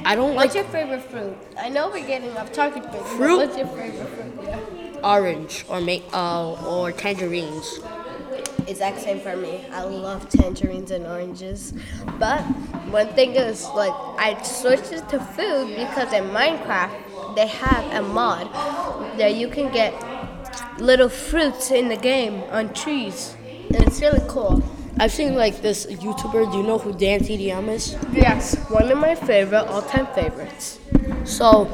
I 0.05 0.15
don't 0.15 0.36
like 0.36 0.53
What's 0.53 0.55
your 0.55 0.63
favorite 0.65 1.03
fruit? 1.03 1.36
I 1.60 1.70
know 1.70 1.89
we're 1.89 2.05
getting 2.05 2.36
off 2.38 2.51
topic, 2.51 2.84
but 2.84 3.01
Fruit? 3.08 3.38
what's 3.38 3.58
your 3.58 3.67
favorite 3.67 4.08
fruit? 4.10 4.34
Yeah. 4.44 4.60
orange 5.03 5.65
or 5.70 5.82
make 5.82 6.03
uh, 6.13 6.53
or 6.67 6.91
tangerines. 6.91 7.79
Exact 8.67 9.00
same 9.00 9.19
for 9.19 9.36
me. 9.36 9.63
I 9.72 9.84
love 9.84 10.27
tangerines 10.29 10.91
and 10.91 11.05
oranges. 11.05 11.74
But 12.19 12.41
one 12.89 13.07
thing 13.10 13.36
is, 13.36 13.67
like, 13.75 13.93
I 14.17 14.41
switched 14.41 14.91
it 14.91 15.07
to 15.10 15.19
food 15.19 15.75
because 15.75 16.12
in 16.13 16.25
Minecraft 16.29 17.36
they 17.36 17.48
have 17.48 17.86
a 17.93 18.01
mod 18.01 18.51
that 19.17 19.36
you 19.36 19.50
can 19.50 19.72
get 19.72 19.93
little 20.79 21.10
fruits 21.10 21.69
in 21.72 21.89
the 21.89 21.98
game 21.98 22.41
on 22.51 22.74
trees, 22.74 23.36
and 23.74 23.84
it's 23.86 24.01
really 24.01 24.22
cool. 24.27 24.63
I've 24.98 25.12
seen 25.12 25.36
like 25.36 25.62
this 25.62 25.86
YouTuber. 25.86 26.51
Do 26.51 26.57
you 26.57 26.63
know 26.63 26.77
who 26.77 26.93
Dan 26.93 27.19
TDM 27.19 27.67
is? 27.67 27.98
Yes, 28.13 28.55
one 28.69 28.89
of 28.89 28.98
my 28.98 29.13
favorite, 29.13 29.67
all-time 29.67 30.07
favorites. 30.15 30.79
So 31.25 31.69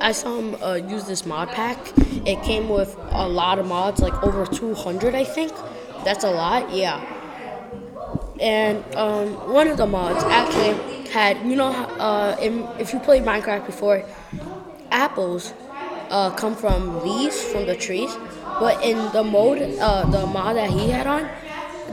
I 0.00 0.12
saw 0.12 0.38
him 0.38 0.62
uh, 0.62 0.74
use 0.74 1.04
this 1.04 1.26
mod 1.26 1.48
pack. 1.48 1.78
It 2.24 2.40
came 2.44 2.68
with 2.68 2.96
a 3.10 3.28
lot 3.28 3.58
of 3.58 3.66
mods, 3.66 4.00
like 4.00 4.14
over 4.22 4.46
200, 4.46 5.14
I 5.16 5.24
think. 5.24 5.52
That's 6.04 6.24
a 6.24 6.30
lot, 6.30 6.70
yeah. 6.70 7.00
And 8.40 8.82
um, 8.96 9.52
one 9.52 9.68
of 9.68 9.76
the 9.76 9.86
mods 9.86 10.24
actually 10.24 11.08
had, 11.10 11.36
you 11.46 11.54
know, 11.54 11.70
uh, 11.72 12.36
in, 12.40 12.66
if 12.78 12.92
you 12.92 12.98
played 12.98 13.22
Minecraft 13.22 13.66
before, 13.66 14.04
apples 14.90 15.52
uh, 16.10 16.30
come 16.30 16.54
from 16.54 17.02
leaves 17.04 17.40
from 17.42 17.66
the 17.66 17.76
trees. 17.76 18.16
But 18.58 18.82
in 18.84 18.96
the 19.12 19.22
mode, 19.22 19.78
uh, 19.80 20.04
the 20.10 20.26
mod 20.26 20.56
that 20.56 20.70
he 20.70 20.88
had 20.90 21.06
on, 21.06 21.28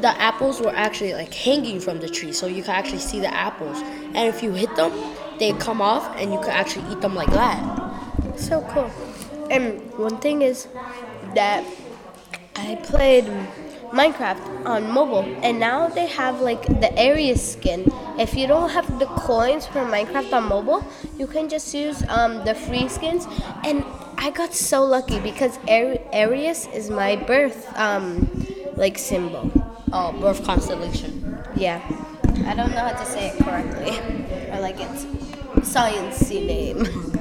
the 0.01 0.10
apples 0.22 0.60
were 0.60 0.75
actually 0.75 1.13
like 1.13 1.34
hanging 1.34 1.80
from 1.80 2.00
the 2.00 2.10
tree, 2.10 2.32
so 2.32 2.48
you 2.48 2.62
could 2.62 2.72
actually 2.72 3.00
see 3.00 3.20
the 3.20 3.34
apples. 3.34 3.82
And 4.13 4.28
if 4.34 4.42
you 4.44 4.51
hit 4.54 4.75
them, 4.75 4.92
they 5.39 5.54
come 5.54 5.82
off, 5.82 6.16
and 6.18 6.34
you 6.34 6.39
could 6.39 6.50
actually 6.50 6.92
eat 6.92 7.01
them 7.01 7.16
like 7.16 7.32
that. 7.32 7.60
So 8.38 8.62
cool. 8.70 8.92
And 9.50 9.82
one 9.98 10.18
thing 10.18 10.42
is 10.42 10.68
that 11.36 11.63
I 12.56 12.75
played 12.84 13.25
Minecraft 13.91 14.65
on 14.65 14.89
mobile, 14.91 15.34
and 15.41 15.60
now 15.60 15.88
they 15.88 16.08
have 16.08 16.39
like 16.41 16.63
the 16.79 16.91
area 16.98 17.38
skin. 17.38 17.88
If 18.17 18.36
you 18.36 18.48
don't 18.48 18.69
have 18.69 19.00
the 19.00 19.08
coins 19.08 19.65
for 19.65 19.84
Minecraft 19.86 20.34
on 20.34 20.43
mobile, 20.46 20.86
you 21.17 21.27
can 21.27 21.50
just 21.50 21.74
use 21.74 22.03
um, 22.10 22.43
the 22.43 22.53
free 22.53 22.88
skins. 22.88 23.27
And 23.63 23.86
I 24.17 24.29
got 24.31 24.53
so 24.53 24.84
lucky 24.84 25.19
because 25.19 25.58
Ar- 25.67 25.98
Aries 26.13 26.67
is 26.67 26.89
my 26.89 27.15
birth 27.15 27.72
um, 27.77 28.29
like 28.75 28.98
symbol. 28.98 29.51
Oh, 29.91 30.12
birth 30.13 30.43
constellation. 30.43 31.43
Yeah, 31.55 31.81
I 32.46 32.53
don't 32.55 32.72
know 32.74 32.81
how 32.84 32.91
to 32.91 33.05
say 33.05 33.27
it 33.29 33.43
correctly, 33.43 33.98
or 34.51 34.60
like 34.60 34.79
it's 34.79 35.05
sciencey 35.62 36.46
name. 36.46 36.86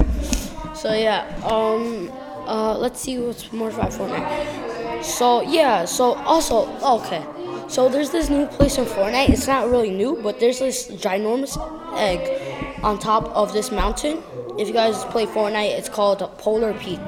So 0.74 0.92
yeah, 0.92 1.26
um, 1.44 2.10
uh, 2.46 2.76
let's 2.78 3.00
see 3.00 3.18
what's 3.18 3.52
more 3.52 3.68
about 3.70 3.90
Fortnite. 3.90 4.77
So 5.02 5.42
yeah, 5.42 5.84
so 5.84 6.14
also 6.14 6.68
okay, 6.82 7.24
so 7.68 7.88
there's 7.88 8.10
this 8.10 8.28
new 8.28 8.46
place 8.46 8.78
in 8.78 8.84
Fortnite. 8.84 9.30
It's 9.30 9.46
not 9.46 9.68
really 9.70 9.90
new, 9.90 10.18
but 10.22 10.40
there's 10.40 10.58
this 10.58 10.88
ginormous 10.88 11.56
egg 11.96 12.82
on 12.82 12.98
top 12.98 13.24
of 13.34 13.52
this 13.52 13.70
mountain. 13.70 14.22
If 14.58 14.68
you 14.68 14.74
guys 14.74 15.04
play 15.06 15.26
Fortnite, 15.26 15.78
it's 15.78 15.88
called 15.88 16.18
Polar 16.38 16.74
Peak. 16.74 17.00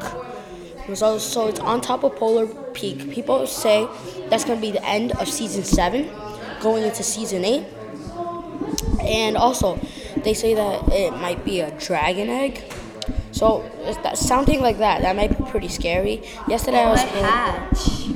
So, 0.94 1.18
so 1.18 1.48
it's 1.48 1.60
on 1.60 1.80
top 1.80 2.04
of 2.04 2.16
Polar 2.16 2.46
Peak. 2.72 3.10
People 3.10 3.46
say 3.46 3.88
that's 4.28 4.44
gonna 4.44 4.60
be 4.60 4.70
the 4.70 4.84
end 4.84 5.12
of 5.12 5.28
season 5.28 5.64
seven, 5.64 6.10
going 6.60 6.84
into 6.84 7.02
season 7.02 7.44
eight. 7.44 7.64
And 9.02 9.36
also, 9.36 9.78
they 10.24 10.34
say 10.34 10.54
that 10.54 10.88
it 10.92 11.12
might 11.14 11.44
be 11.44 11.60
a 11.60 11.70
dragon 11.78 12.28
egg. 12.28 12.62
So 13.40 13.64
it's 13.88 13.96
that 14.04 14.18
sounding 14.18 14.60
like 14.60 14.76
that, 14.84 15.00
that 15.00 15.16
might 15.16 15.32
be 15.32 15.42
pretty 15.48 15.68
scary. 15.68 16.20
Yesterday 16.46 16.84
I 16.84 16.90
was 16.90 17.00
hatch. 17.00 18.12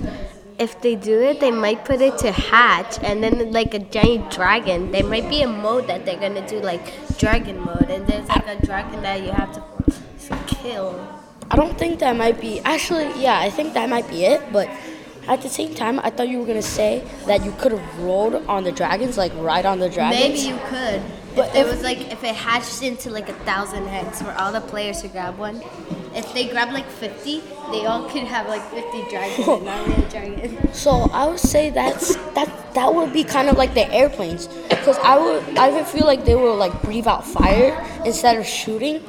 If 0.58 0.82
they 0.82 0.96
do 0.96 1.18
it, 1.18 1.40
they 1.40 1.50
might 1.50 1.86
put 1.86 2.02
it 2.02 2.18
to 2.18 2.30
hatch, 2.30 2.98
and 3.02 3.24
then 3.24 3.50
like 3.50 3.72
a 3.72 3.78
giant 3.78 4.30
dragon. 4.30 4.92
There 4.92 5.02
might 5.02 5.30
be 5.30 5.40
a 5.40 5.48
mode 5.48 5.86
that 5.86 6.04
they're 6.04 6.20
gonna 6.20 6.46
do 6.46 6.60
like 6.60 6.92
dragon 7.16 7.58
mode, 7.58 7.88
and 7.88 8.06
there's 8.06 8.28
like 8.28 8.46
a 8.46 8.66
dragon 8.66 9.00
that 9.00 9.22
you 9.22 9.32
have 9.32 9.50
to 9.54 10.36
kill. 10.46 10.92
I 11.50 11.56
don't 11.56 11.78
think 11.78 12.00
that 12.00 12.14
might 12.16 12.38
be 12.38 12.60
actually 12.60 13.08
yeah, 13.16 13.40
I 13.40 13.48
think 13.48 13.72
that 13.72 13.88
might 13.88 14.06
be 14.10 14.26
it, 14.26 14.52
but 14.52 14.68
at 15.28 15.42
the 15.42 15.48
same 15.48 15.74
time 15.74 15.98
I 16.00 16.10
thought 16.10 16.28
you 16.28 16.38
were 16.38 16.46
gonna 16.46 16.62
say 16.62 17.02
that 17.26 17.44
you 17.44 17.52
could 17.52 17.72
have 17.72 17.98
rolled 17.98 18.34
on 18.46 18.64
the 18.64 18.72
dragons, 18.72 19.16
like 19.16 19.32
ride 19.36 19.66
on 19.66 19.78
the 19.78 19.88
dragons. 19.88 20.20
Maybe 20.22 20.38
you 20.48 20.58
could. 20.68 21.02
But 21.34 21.48
if 21.48 21.56
it 21.56 21.58
if- 21.60 21.70
was 21.72 21.82
like 21.82 22.00
if 22.12 22.22
it 22.22 22.34
hatched 22.34 22.82
into 22.82 23.10
like 23.10 23.28
a 23.28 23.32
thousand 23.44 23.86
heads 23.88 24.22
for 24.22 24.30
all 24.32 24.52
the 24.52 24.60
players 24.60 25.02
to 25.02 25.08
grab 25.08 25.36
one, 25.36 25.62
if 26.14 26.32
they 26.32 26.46
grab 26.48 26.72
like 26.72 26.86
fifty, 26.86 27.42
they 27.72 27.86
all 27.86 28.08
could 28.08 28.22
have 28.24 28.46
like 28.48 28.62
fifty 28.70 29.02
dragons, 29.10 29.48
and 29.48 29.64
not 29.64 29.86
really 29.88 30.08
dragons. 30.10 30.58
So 30.84 30.90
I 31.12 31.26
would 31.26 31.40
say 31.40 31.70
that's 31.70 32.14
that 32.34 32.74
that 32.74 32.94
would 32.94 33.12
be 33.12 33.24
kind 33.24 33.48
of 33.48 33.56
like 33.56 33.74
the 33.74 33.90
airplanes, 33.92 34.46
because 34.68 34.96
I 34.98 35.18
would 35.18 35.58
I 35.58 35.70
would 35.70 35.86
feel 35.86 36.06
like 36.06 36.24
they 36.24 36.36
would 36.36 36.54
like 36.54 36.80
breathe 36.82 37.08
out 37.08 37.26
fire 37.26 37.74
instead 38.04 38.36
of 38.38 38.46
shooting. 38.46 39.02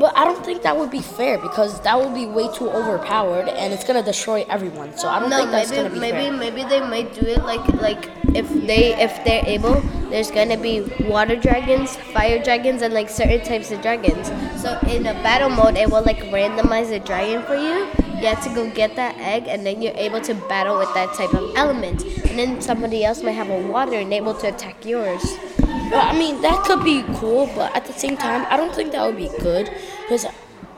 But 0.00 0.16
I 0.16 0.24
don't 0.24 0.42
think 0.42 0.62
that 0.62 0.78
would 0.78 0.90
be 0.90 1.02
fair 1.02 1.36
because 1.36 1.78
that 1.82 2.00
would 2.00 2.14
be 2.14 2.24
way 2.24 2.48
too 2.54 2.70
overpowered 2.70 3.48
and 3.48 3.70
it's 3.74 3.84
gonna 3.84 4.02
destroy 4.02 4.46
everyone. 4.48 4.96
So 4.96 5.08
I 5.08 5.20
don't 5.20 5.28
No, 5.28 5.36
think 5.36 5.50
that's 5.50 5.68
maybe 5.70 5.82
gonna 5.82 5.94
be 5.94 6.00
maybe 6.00 6.24
fair. 6.30 6.32
maybe 6.32 6.62
they 6.64 6.80
might 6.80 7.12
do 7.14 7.26
it 7.26 7.44
like 7.44 7.60
like 7.82 8.08
if 8.34 8.48
they 8.66 8.94
if 8.98 9.22
they're 9.24 9.44
able. 9.46 9.82
There's 10.08 10.30
gonna 10.30 10.56
be 10.56 10.80
water 11.04 11.36
dragons, 11.36 11.96
fire 12.16 12.42
dragons, 12.42 12.80
and 12.80 12.94
like 12.94 13.10
certain 13.10 13.42
types 13.44 13.70
of 13.70 13.82
dragons. 13.82 14.28
So 14.62 14.78
in 14.88 15.06
a 15.06 15.12
battle 15.22 15.50
mode, 15.50 15.76
it 15.76 15.90
will 15.90 16.02
like 16.02 16.20
randomize 16.32 16.90
a 16.90 16.98
dragon 16.98 17.42
for 17.42 17.54
you. 17.54 17.86
You 18.20 18.26
have 18.26 18.42
to 18.44 18.50
go 18.54 18.68
get 18.70 18.96
that 18.96 19.16
egg, 19.18 19.44
and 19.48 19.64
then 19.64 19.80
you're 19.82 19.96
able 19.96 20.20
to 20.22 20.34
battle 20.48 20.78
with 20.78 20.92
that 20.94 21.14
type 21.14 21.32
of 21.32 21.54
element. 21.56 22.02
And 22.28 22.38
then 22.38 22.60
somebody 22.60 23.04
else 23.04 23.22
might 23.22 23.32
have 23.38 23.48
a 23.50 23.60
water 23.68 23.96
and 23.96 24.12
able 24.12 24.34
to 24.34 24.48
attack 24.48 24.84
yours. 24.84 25.22
Well, 25.90 26.06
I 26.06 26.16
mean, 26.16 26.40
that 26.42 26.62
could 26.64 26.84
be 26.84 27.02
cool, 27.16 27.50
but 27.56 27.74
at 27.74 27.84
the 27.84 27.92
same 27.92 28.16
time, 28.16 28.46
I 28.48 28.56
don't 28.56 28.72
think 28.72 28.92
that 28.92 29.04
would 29.04 29.16
be 29.16 29.28
good 29.40 29.68
because 30.02 30.24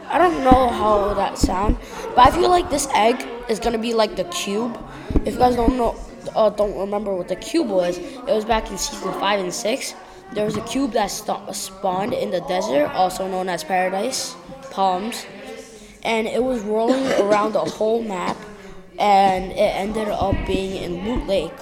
I 0.08 0.16
don't 0.16 0.42
know 0.42 0.70
how 0.70 1.12
that 1.12 1.36
sound. 1.36 1.76
But 2.16 2.28
I 2.28 2.30
feel 2.30 2.48
like 2.48 2.70
this 2.70 2.88
egg 2.94 3.22
is 3.46 3.60
gonna 3.60 3.76
be 3.76 3.92
like 3.92 4.16
the 4.16 4.24
cube. 4.24 4.78
If 5.26 5.34
you 5.34 5.38
guys 5.38 5.54
don't 5.54 5.76
know, 5.76 5.96
uh, 6.34 6.48
don't 6.48 6.78
remember 6.78 7.14
what 7.14 7.28
the 7.28 7.36
cube 7.36 7.68
was, 7.68 7.98
it 7.98 8.24
was 8.24 8.46
back 8.46 8.70
in 8.70 8.78
season 8.78 9.12
five 9.20 9.38
and 9.38 9.52
six. 9.52 9.94
There 10.32 10.46
was 10.46 10.56
a 10.56 10.62
cube 10.62 10.92
that 10.92 11.10
st- 11.10 11.54
spawned 11.54 12.14
in 12.14 12.30
the 12.30 12.40
desert, 12.48 12.86
also 12.94 13.28
known 13.28 13.50
as 13.50 13.62
paradise, 13.62 14.34
palms, 14.70 15.26
and 16.04 16.26
it 16.26 16.42
was 16.42 16.62
rolling 16.62 17.06
around 17.20 17.52
the 17.52 17.60
whole 17.60 18.02
map, 18.02 18.38
and 18.98 19.52
it 19.52 19.76
ended 19.76 20.08
up 20.08 20.34
being 20.46 20.82
in 20.82 21.04
Loot 21.04 21.26
Lake. 21.26 21.52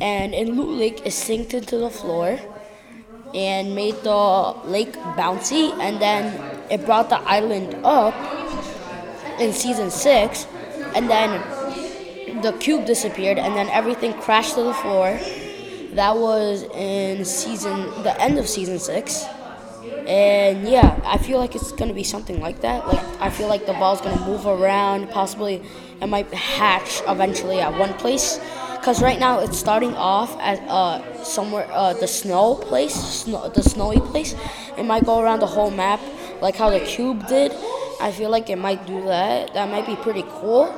And 0.00 0.34
in 0.34 0.56
Loot 0.56 0.76
Lake, 0.80 1.02
it 1.06 1.12
sinked 1.12 1.54
into 1.54 1.76
the 1.76 1.88
floor 1.88 2.40
and 3.34 3.74
made 3.74 3.96
the 4.02 4.54
lake 4.64 4.94
bouncy, 5.16 5.72
and 5.80 6.00
then 6.00 6.38
it 6.70 6.84
brought 6.84 7.08
the 7.08 7.20
island 7.20 7.74
up 7.84 8.14
in 9.40 9.52
season 9.52 9.90
six, 9.90 10.46
and 10.94 11.08
then 11.08 11.40
the 12.42 12.52
cube 12.52 12.86
disappeared, 12.86 13.38
and 13.38 13.54
then 13.56 13.68
everything 13.68 14.12
crashed 14.14 14.54
to 14.54 14.62
the 14.62 14.74
floor. 14.74 15.18
That 15.94 16.16
was 16.16 16.62
in 16.74 17.24
season, 17.24 18.02
the 18.02 18.18
end 18.20 18.38
of 18.38 18.48
season 18.48 18.78
six. 18.78 19.24
And 20.06 20.66
yeah, 20.68 21.00
I 21.04 21.18
feel 21.18 21.38
like 21.38 21.54
it's 21.54 21.70
gonna 21.72 21.94
be 21.94 22.02
something 22.02 22.40
like 22.40 22.60
that. 22.62 22.86
Like 22.88 23.04
I 23.20 23.30
feel 23.30 23.48
like 23.48 23.66
the 23.66 23.74
ball's 23.74 24.00
gonna 24.00 24.24
move 24.26 24.46
around. 24.46 25.10
Possibly, 25.10 25.62
it 26.00 26.06
might 26.06 26.32
hatch 26.32 27.02
eventually 27.06 27.60
at 27.60 27.78
one 27.78 27.94
place. 27.94 28.40
Cause 28.82 29.00
right 29.00 29.20
now 29.20 29.38
it's 29.38 29.56
starting 29.56 29.94
off 29.94 30.36
at 30.40 30.58
uh, 30.68 31.22
somewhere 31.22 31.68
uh, 31.70 31.92
the 31.92 32.08
snow 32.08 32.56
place, 32.56 32.92
snow, 32.92 33.48
the 33.48 33.62
snowy 33.62 34.00
place. 34.00 34.34
It 34.76 34.82
might 34.82 35.06
go 35.06 35.20
around 35.20 35.38
the 35.38 35.46
whole 35.46 35.70
map, 35.70 36.00
like 36.40 36.56
how 36.56 36.68
the 36.68 36.80
cube 36.80 37.28
did. 37.28 37.52
I 38.00 38.10
feel 38.10 38.28
like 38.28 38.50
it 38.50 38.58
might 38.58 38.84
do 38.84 39.00
that. 39.04 39.54
That 39.54 39.70
might 39.70 39.86
be 39.86 39.94
pretty 39.94 40.24
cool. 40.26 40.74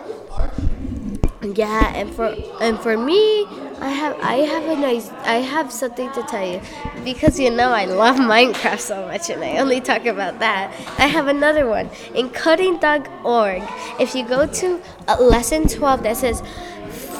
Yeah, 1.43 1.93
and 1.95 2.15
for 2.15 2.35
and 2.61 2.79
for 2.79 2.97
me, 2.97 3.47
I 3.81 3.91
have 3.91 4.19
I 4.21 4.37
have 4.37 4.65
a 4.65 4.77
nice 4.77 5.11
I 5.25 5.37
have 5.37 5.73
something 5.73 6.11
to 6.13 6.23
tell 6.23 6.47
you 6.47 6.61
because 7.05 7.39
you 7.39 7.51
know 7.51 7.71
I 7.71 7.85
love 7.85 8.17
Minecraft 8.17 8.81
so 8.81 9.07
much 9.07 9.29
and 9.31 9.45
I 9.45 9.59
only 9.59 9.81
talk 9.81 10.07
about 10.07 10.39
that. 10.39 10.73
I 10.99 11.07
have 11.07 11.27
another 11.27 11.67
one 11.67 11.91
in 12.15 12.31
coding.org. 12.31 13.63
If 14.01 14.15
you 14.15 14.27
go 14.27 14.47
to 14.47 14.81
lesson 15.21 15.69
12 15.69 16.03
that 16.05 16.17
says 16.17 16.43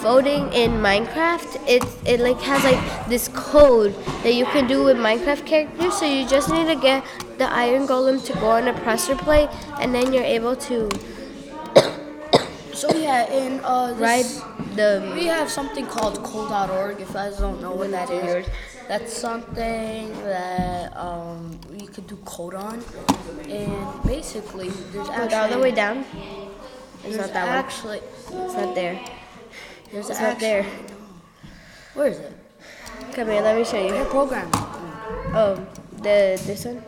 voting 0.05 0.53
in 0.53 0.73
Minecraft, 0.85 1.57
it 1.67 1.83
it 2.05 2.21
like 2.21 2.41
has 2.45 2.63
like 2.63 3.09
this 3.09 3.29
code 3.33 3.97
that 4.23 4.35
you 4.35 4.45
can 4.53 4.69
do 4.69 4.85
with 4.85 4.99
Minecraft 4.99 5.47
characters. 5.47 5.97
So 5.99 6.05
you 6.05 6.29
just 6.29 6.53
need 6.53 6.69
to 6.69 6.77
get 6.77 7.03
the 7.39 7.49
iron 7.51 7.89
golem 7.89 8.21
to 8.27 8.33
go 8.35 8.51
on 8.61 8.69
a 8.69 8.75
pressure 8.85 9.17
plate, 9.17 9.49
and 9.81 9.95
then 9.95 10.13
you're 10.13 10.31
able 10.39 10.57
to 10.69 10.91
So 12.75 12.93
yeah, 12.93 13.33
in 13.33 13.61
uh, 13.65 13.95
this, 13.95 14.03
ride 14.03 14.31
the 14.77 15.13
we 15.17 15.25
have 15.27 15.51
something 15.51 15.87
called 15.87 16.23
code.org. 16.23 17.01
If 17.01 17.09
you 17.09 17.15
guys 17.15 17.39
don't 17.39 17.63
know 17.63 17.73
what 17.73 17.91
that 17.93 18.11
is, 18.11 18.47
that's 18.89 19.13
something 19.17 20.13
that 20.29 20.95
um, 20.97 21.59
we 21.73 21.87
could 21.87 22.07
do 22.07 22.17
code 22.29 22.55
on, 22.55 22.85
and 23.49 24.03
basically 24.05 24.69
there's 24.93 25.09
Go 25.09 25.29
all 25.33 25.49
the 25.49 25.59
way 25.59 25.73
down. 25.73 26.05
There's 27.03 27.17
not 27.17 27.33
that 27.33 27.47
one. 27.47 27.57
actually 27.57 28.01
It's 28.01 28.55
not 28.55 28.75
there. 28.75 29.01
There's 29.95 30.11
It's 30.11 30.21
not 30.21 30.41
there. 30.41 30.65
Where 31.95 32.09
is 32.09 32.19
it? 32.19 32.33
Come 33.13 33.29
here, 33.29 33.43
let 33.43 33.57
me 33.57 33.65
show 33.65 33.79
Your 33.79 33.99
you. 33.99 34.05
program. 34.07 34.51
Oh, 34.53 35.55
the 35.99 36.35
this 36.47 36.65
one. 36.65 36.83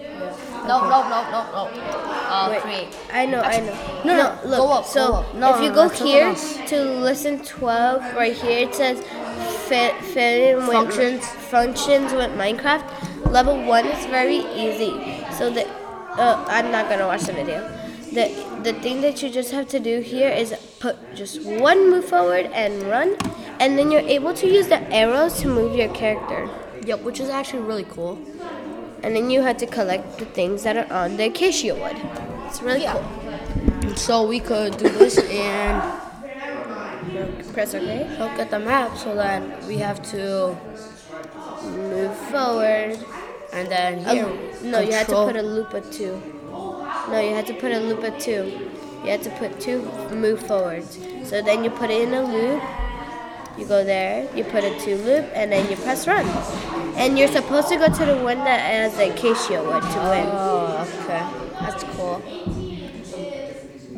No, 0.67 0.81
no, 0.91 0.99
no, 1.07 1.19
no, 1.31 1.41
no. 1.55 1.71
Uh, 1.71 2.49
Wait, 2.51 2.63
create. 2.63 2.89
I 3.13 3.27
know, 3.27 3.41
I 3.43 3.61
know. 3.61 4.03
No, 4.05 4.17
no, 4.17 4.49
look. 4.51 4.59
go 4.59 4.73
up, 4.73 4.85
so 4.85 5.07
go 5.07 5.15
up. 5.15 5.35
No, 5.37 5.55
if 5.55 5.63
you 5.63 5.69
no, 5.69 5.75
go 5.77 5.89
here 5.89 6.35
to 6.35 6.83
listen 7.01 7.45
12, 7.45 8.15
right 8.17 8.33
here 8.35 8.67
it 8.67 8.75
says 8.75 8.99
fit, 9.69 9.95
fit 10.03 10.51
in 10.51 10.57
with 10.67 10.73
Functions. 10.75 11.25
functions 11.29 12.13
with 12.13 12.33
Minecraft. 12.33 13.31
Level 13.31 13.63
one 13.63 13.87
is 13.87 14.05
very 14.07 14.39
easy. 14.39 14.91
So 15.39 15.49
the 15.51 15.69
uh, 16.19 16.45
I'm 16.49 16.73
not 16.73 16.89
gonna 16.89 17.07
watch 17.07 17.23
the 17.23 17.35
video. 17.35 17.63
The 18.17 18.33
the 18.63 18.73
thing 18.73 19.03
that 19.03 19.23
you 19.23 19.29
just 19.29 19.51
have 19.53 19.69
to 19.69 19.79
do 19.79 20.01
here 20.01 20.31
is 20.31 20.55
put 20.81 20.97
just 21.15 21.43
one 21.45 21.91
move 21.91 22.07
forward 22.07 22.47
and 22.47 22.83
run, 22.85 23.17
and 23.61 23.79
then 23.79 23.91
you're 23.91 24.09
able 24.17 24.33
to 24.41 24.47
use 24.49 24.69
the 24.69 24.81
arrows 24.91 25.39
to 25.43 25.49
move 25.49 25.77
your 25.77 25.93
character. 25.93 26.49
Yep, 26.87 27.03
which 27.03 27.21
is 27.21 27.29
actually 27.29 27.61
really 27.63 27.85
cool. 27.85 28.17
And 29.03 29.15
then 29.15 29.29
you 29.29 29.43
had 29.43 29.59
to 29.59 29.67
collect 29.67 30.19
the 30.19 30.25
things 30.25 30.63
that 30.63 30.77
are 30.79 30.91
on 30.91 31.19
the 31.19 31.27
acacia 31.27 31.75
wood. 31.75 32.01
It's 32.49 32.63
really 32.63 32.83
Yeah. 32.89 32.95
cool. 32.97 33.97
So 33.97 34.27
we 34.27 34.41
could 34.41 34.79
do 34.79 34.89
this 34.89 35.19
and 35.19 35.83
Press 37.53 37.75
OK. 37.75 38.09
look 38.19 38.39
at 38.39 38.51
the 38.51 38.59
map. 38.59 38.97
So 38.97 39.15
that 39.15 39.43
we 39.69 39.77
have 39.77 40.01
to, 40.13 40.57
Move 41.65 42.17
forward. 42.33 42.97
and 43.53 43.69
then 43.69 43.93
Um, 44.07 44.17
here. 44.17 44.29
no, 44.63 44.81
you 44.81 44.93
had 44.93 45.07
to 45.09 45.17
put 45.29 45.37
a 45.37 45.43
loop 45.43 45.75
of 45.75 45.85
two. 45.91 46.17
No, 47.11 47.21
you 47.21 47.35
had 47.35 47.47
to 47.47 47.55
put 47.55 47.73
a 47.73 47.79
loop 47.79 48.03
of 48.03 48.19
two. 48.19 48.71
You 49.05 49.11
had 49.11 49.23
to 49.23 49.31
put 49.31 49.61
two 49.61 49.83
move 50.11 50.41
forwards. 50.47 50.99
So 51.25 51.41
then 51.43 51.63
you 51.63 51.71
put 51.71 51.91
it 51.91 52.09
in 52.09 52.15
a 52.15 52.23
loop. 52.23 52.63
You 53.59 53.65
go 53.67 53.85
there, 53.85 54.29
you 54.37 54.45
put 54.45 54.65
a 54.65 54.79
two 54.81 54.97
loop, 54.97 55.25
and 55.33 55.51
then 55.51 55.71
you 55.71 55.77
press 55.77 56.07
run. 56.07 56.27
And 56.97 57.19
you're 57.19 57.29
supposed 57.29 57.69
to 57.69 57.77
go 57.77 57.87
to 57.87 58.05
the 58.05 58.17
one 58.17 58.39
that 58.39 58.61
has 58.61 58.97
the 58.97 59.13
acacia 59.13 59.63
wood 59.63 59.83
to 59.83 59.99
win. 60.11 60.27
Oh, 60.31 60.87
okay. 61.05 61.25
That's 61.61 61.85
cool. 61.97 62.23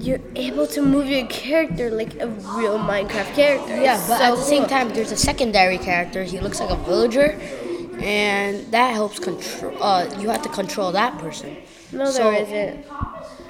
You're 0.00 0.20
able 0.36 0.66
to 0.68 0.82
move 0.82 1.08
your 1.08 1.26
character 1.26 1.90
like 1.90 2.14
a 2.20 2.28
real 2.28 2.78
Minecraft 2.78 3.34
character. 3.34 3.80
Yeah, 3.80 3.96
It's 3.96 4.06
but 4.08 4.18
so 4.18 4.24
at 4.24 4.36
the 4.36 4.42
same 4.42 4.66
time, 4.66 4.90
there's 4.90 5.10
a 5.10 5.16
secondary 5.16 5.78
character. 5.78 6.22
He 6.22 6.38
looks 6.38 6.60
like 6.60 6.70
a 6.70 6.76
villager, 6.76 7.32
and 8.00 8.64
that 8.70 8.92
helps 8.94 9.18
control. 9.18 9.82
Uh, 9.82 10.08
you 10.20 10.28
have 10.28 10.42
to 10.42 10.48
control 10.50 10.92
that 10.92 11.18
person. 11.18 11.56
No, 11.92 12.06
So- 12.10 12.30
there 12.30 12.42
isn't. 12.42 12.86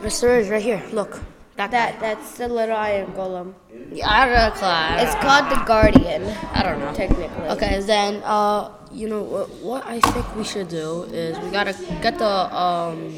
Yes, 0.03 0.21
there 0.21 0.39
is 0.39 0.49
right 0.49 0.63
here. 0.63 0.83
Look, 0.93 1.21
that 1.57 1.71
That 1.73 1.99
that's 2.01 2.39
the 2.39 2.47
little 2.49 2.77
iron 2.77 3.13
golem. 3.19 3.55
Yeah, 3.91 4.07
I 4.09 4.27
don't 4.27 4.61
know. 4.63 5.03
It's 5.03 5.15
called 5.17 5.51
the 5.51 5.65
Guardian, 5.67 6.23
I 6.55 6.63
don't 6.63 6.79
know. 6.79 6.93
technically. 6.95 7.49
Okay, 7.51 7.81
then 7.83 8.23
uh, 8.25 8.71
you 8.93 9.09
know 9.09 9.23
what, 9.23 9.49
what 9.63 9.83
I 9.87 9.99
think 10.01 10.25
we 10.37 10.45
should 10.45 10.69
do 10.69 11.03
is 11.11 11.37
we 11.41 11.51
gotta 11.51 11.75
get 12.01 12.19
the 12.19 12.55
um. 12.55 13.13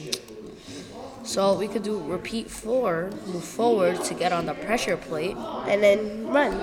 So 1.22 1.52
we 1.54 1.68
could 1.68 1.82
do 1.82 2.00
repeat 2.00 2.50
four, 2.50 3.10
move 3.26 3.44
forward 3.44 4.02
to 4.04 4.14
get 4.14 4.32
on 4.32 4.46
the 4.46 4.54
pressure 4.54 4.96
plate. 4.96 5.36
And 5.68 5.82
then 5.82 6.26
run. 6.28 6.56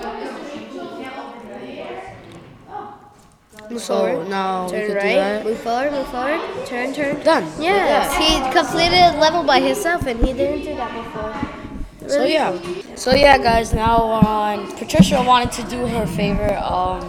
Move 3.78 3.84
So 3.86 3.94
forward. 4.08 4.28
now 4.28 4.64
we 4.64 4.70
Turn 4.72 4.80
could 4.88 4.88
do 4.88 5.06
right. 5.06 5.14
that. 5.22 5.44
Move 5.44 5.58
forward. 5.58 5.92
Move 5.92 6.08
forward. 6.08 6.66
Turn. 6.66 6.92
Turn. 6.92 7.14
Done. 7.22 7.44
Yes, 7.60 8.10
Yeah. 8.10 8.18
he 8.18 8.52
completed 8.52 8.98
a 8.98 9.20
level 9.20 9.44
by 9.44 9.60
himself, 9.60 10.04
and 10.06 10.18
he 10.18 10.32
didn't 10.32 10.64
do 10.64 10.74
that 10.74 10.92
before. 10.98 12.10
So 12.10 12.24
yeah, 12.24 12.58
so 12.96 13.14
yeah, 13.14 13.38
guys. 13.38 13.72
Now 13.72 13.98
on 13.98 14.66
Patricia 14.78 15.22
wanted 15.22 15.52
to 15.52 15.62
do 15.70 15.86
her 15.86 16.06
favorite. 16.06 16.58
Um, 16.58 17.02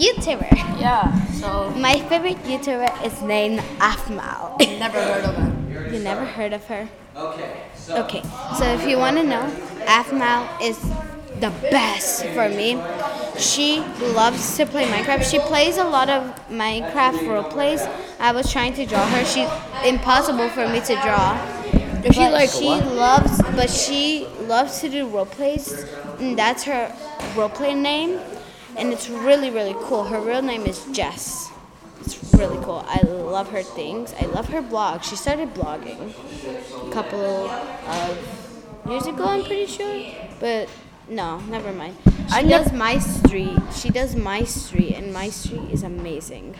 YouTuber. 0.00 0.50
yeah. 0.80 1.12
So 1.40 1.70
My 1.76 2.00
favorite 2.08 2.42
YouTuber 2.44 3.04
is 3.04 3.20
named 3.22 3.60
Aphmau. 3.78 4.58
never 4.80 5.00
heard 5.00 5.24
of 5.26 5.34
it. 5.38 5.92
You 5.92 5.98
never 6.00 6.24
heard 6.24 6.52
of 6.54 6.64
her? 6.66 6.88
Okay. 7.14 7.52
So, 7.76 8.02
okay, 8.04 8.22
so 8.58 8.64
if 8.64 8.86
you 8.88 8.96
want 8.98 9.16
to 9.18 9.22
know, 9.24 9.44
Aphmau 9.86 10.46
is 10.62 10.78
the 11.40 11.50
best 11.70 12.24
for 12.26 12.48
me. 12.48 12.80
She 13.38 13.80
loves 14.14 14.56
to 14.58 14.66
play 14.66 14.84
Minecraft. 14.86 15.24
She 15.30 15.38
plays 15.38 15.78
a 15.78 15.84
lot 15.84 16.10
of 16.10 16.22
Minecraft 16.48 17.26
role 17.26 17.44
plays. 17.44 17.80
I 18.18 18.32
was 18.32 18.52
trying 18.52 18.74
to 18.74 18.84
draw 18.84 19.06
her. 19.06 19.24
She's 19.24 19.48
impossible 19.84 20.48
for 20.50 20.68
me 20.68 20.80
to 20.80 20.94
draw. 20.96 21.34
Is 22.04 22.14
she 22.14 22.28
like 22.28 22.50
she 22.50 22.66
what? 22.66 22.86
loves, 22.86 23.42
but 23.56 23.70
she 23.70 24.26
loves 24.42 24.80
to 24.80 24.88
do 24.88 25.08
role 25.08 25.26
plays. 25.26 25.84
And 26.18 26.38
that's 26.38 26.64
her 26.64 26.94
role 27.36 27.48
play 27.48 27.74
name, 27.74 28.20
and 28.76 28.92
it's 28.92 29.08
really 29.08 29.50
really 29.50 29.74
cool. 29.80 30.04
Her 30.04 30.20
real 30.20 30.42
name 30.42 30.66
is 30.66 30.84
Jess. 30.92 31.50
It's 32.00 32.16
really 32.34 32.62
cool. 32.64 32.84
I 32.88 33.02
love 33.02 33.50
her 33.50 33.62
things. 33.62 34.14
I 34.20 34.26
love 34.26 34.48
her 34.48 34.62
blog. 34.62 35.02
She 35.02 35.16
started 35.16 35.52
blogging 35.54 36.12
a 36.88 36.92
couple 36.92 37.20
of 37.20 38.40
years 38.88 39.06
ago, 39.06 39.24
I'm 39.24 39.44
pretty 39.44 39.66
sure. 39.66 40.02
But 40.40 40.68
no, 41.10 41.38
never 41.40 41.72
mind. 41.72 41.96
She 42.04 42.34
I 42.36 42.42
does 42.42 42.72
My 42.72 42.98
Street. 42.98 43.58
She 43.74 43.90
does 43.90 44.14
My 44.16 44.44
Street, 44.44 44.94
and 44.94 45.12
My 45.12 45.28
Street 45.30 45.68
is 45.70 45.82
amazing. 45.82 46.56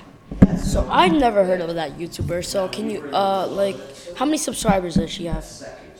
So 0.58 0.86
I've 0.90 1.12
never 1.12 1.44
heard 1.44 1.60
of 1.60 1.74
that 1.74 1.96
YouTuber. 1.98 2.44
So 2.44 2.68
can 2.68 2.90
you 2.90 3.08
uh 3.12 3.46
like 3.46 3.76
how 4.16 4.24
many 4.24 4.38
subscribers 4.38 4.94
does 4.96 5.10
she 5.10 5.26
have? 5.26 5.44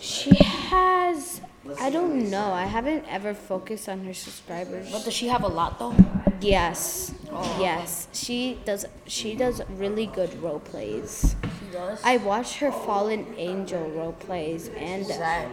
She 0.01 0.35
has. 0.71 1.41
I 1.81 1.89
don't 1.91 2.31
know. 2.31 2.53
I 2.53 2.65
haven't 2.67 3.05
ever 3.09 3.33
focused 3.33 3.89
on 3.89 4.05
her 4.05 4.15
subscribers. 4.15 4.91
But 4.91 5.05
does 5.05 5.15
she 5.15 5.29
have 5.29 5.45
a 5.45 5.49
lot 5.49 5.79
though? 5.79 5.95
Yes, 6.41 7.13
Oh. 7.31 7.59
yes. 7.61 8.09
She 8.13 8.59
does. 8.65 8.87
She 9.07 9.35
does 9.37 9.63
really 9.77 10.07
good 10.07 10.41
role 10.43 10.59
plays. 10.59 11.37
She 11.43 11.73
does. 11.73 12.01
I 12.03 12.17
watched 12.17 12.57
her 12.57 12.73
Fallen 12.73 13.27
Angel 13.37 13.89
role 13.91 14.13
plays 14.15 14.69
and? 14.77 15.07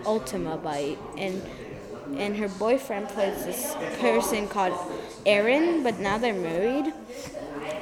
Ultima 0.06 0.58
Bite, 0.58 0.98
and 1.18 1.42
and 2.16 2.38
her 2.38 2.48
boyfriend 2.48 3.10
plays 3.10 3.46
this 3.46 3.76
person 4.00 4.48
called 4.48 4.74
Aaron, 5.26 5.84
but 5.84 6.00
now 6.00 6.18
they're 6.18 6.34
married. 6.34 6.94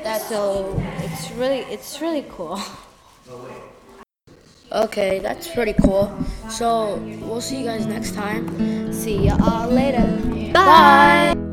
That's 0.03 0.27
So 0.29 0.81
it's 0.99 1.31
really 1.31 1.59
it's 1.71 2.01
really 2.01 2.25
cool. 2.29 2.59
Okay, 4.71 5.19
that's 5.19 5.47
pretty 5.47 5.73
cool. 5.73 6.11
So 6.49 6.95
we'll 7.21 7.39
see 7.39 7.59
you 7.59 7.65
guys 7.65 7.85
next 7.85 8.13
time. 8.13 8.91
See 8.91 9.25
you 9.27 9.33
all 9.39 9.69
later. 9.69 10.05
Bye. 10.51 11.44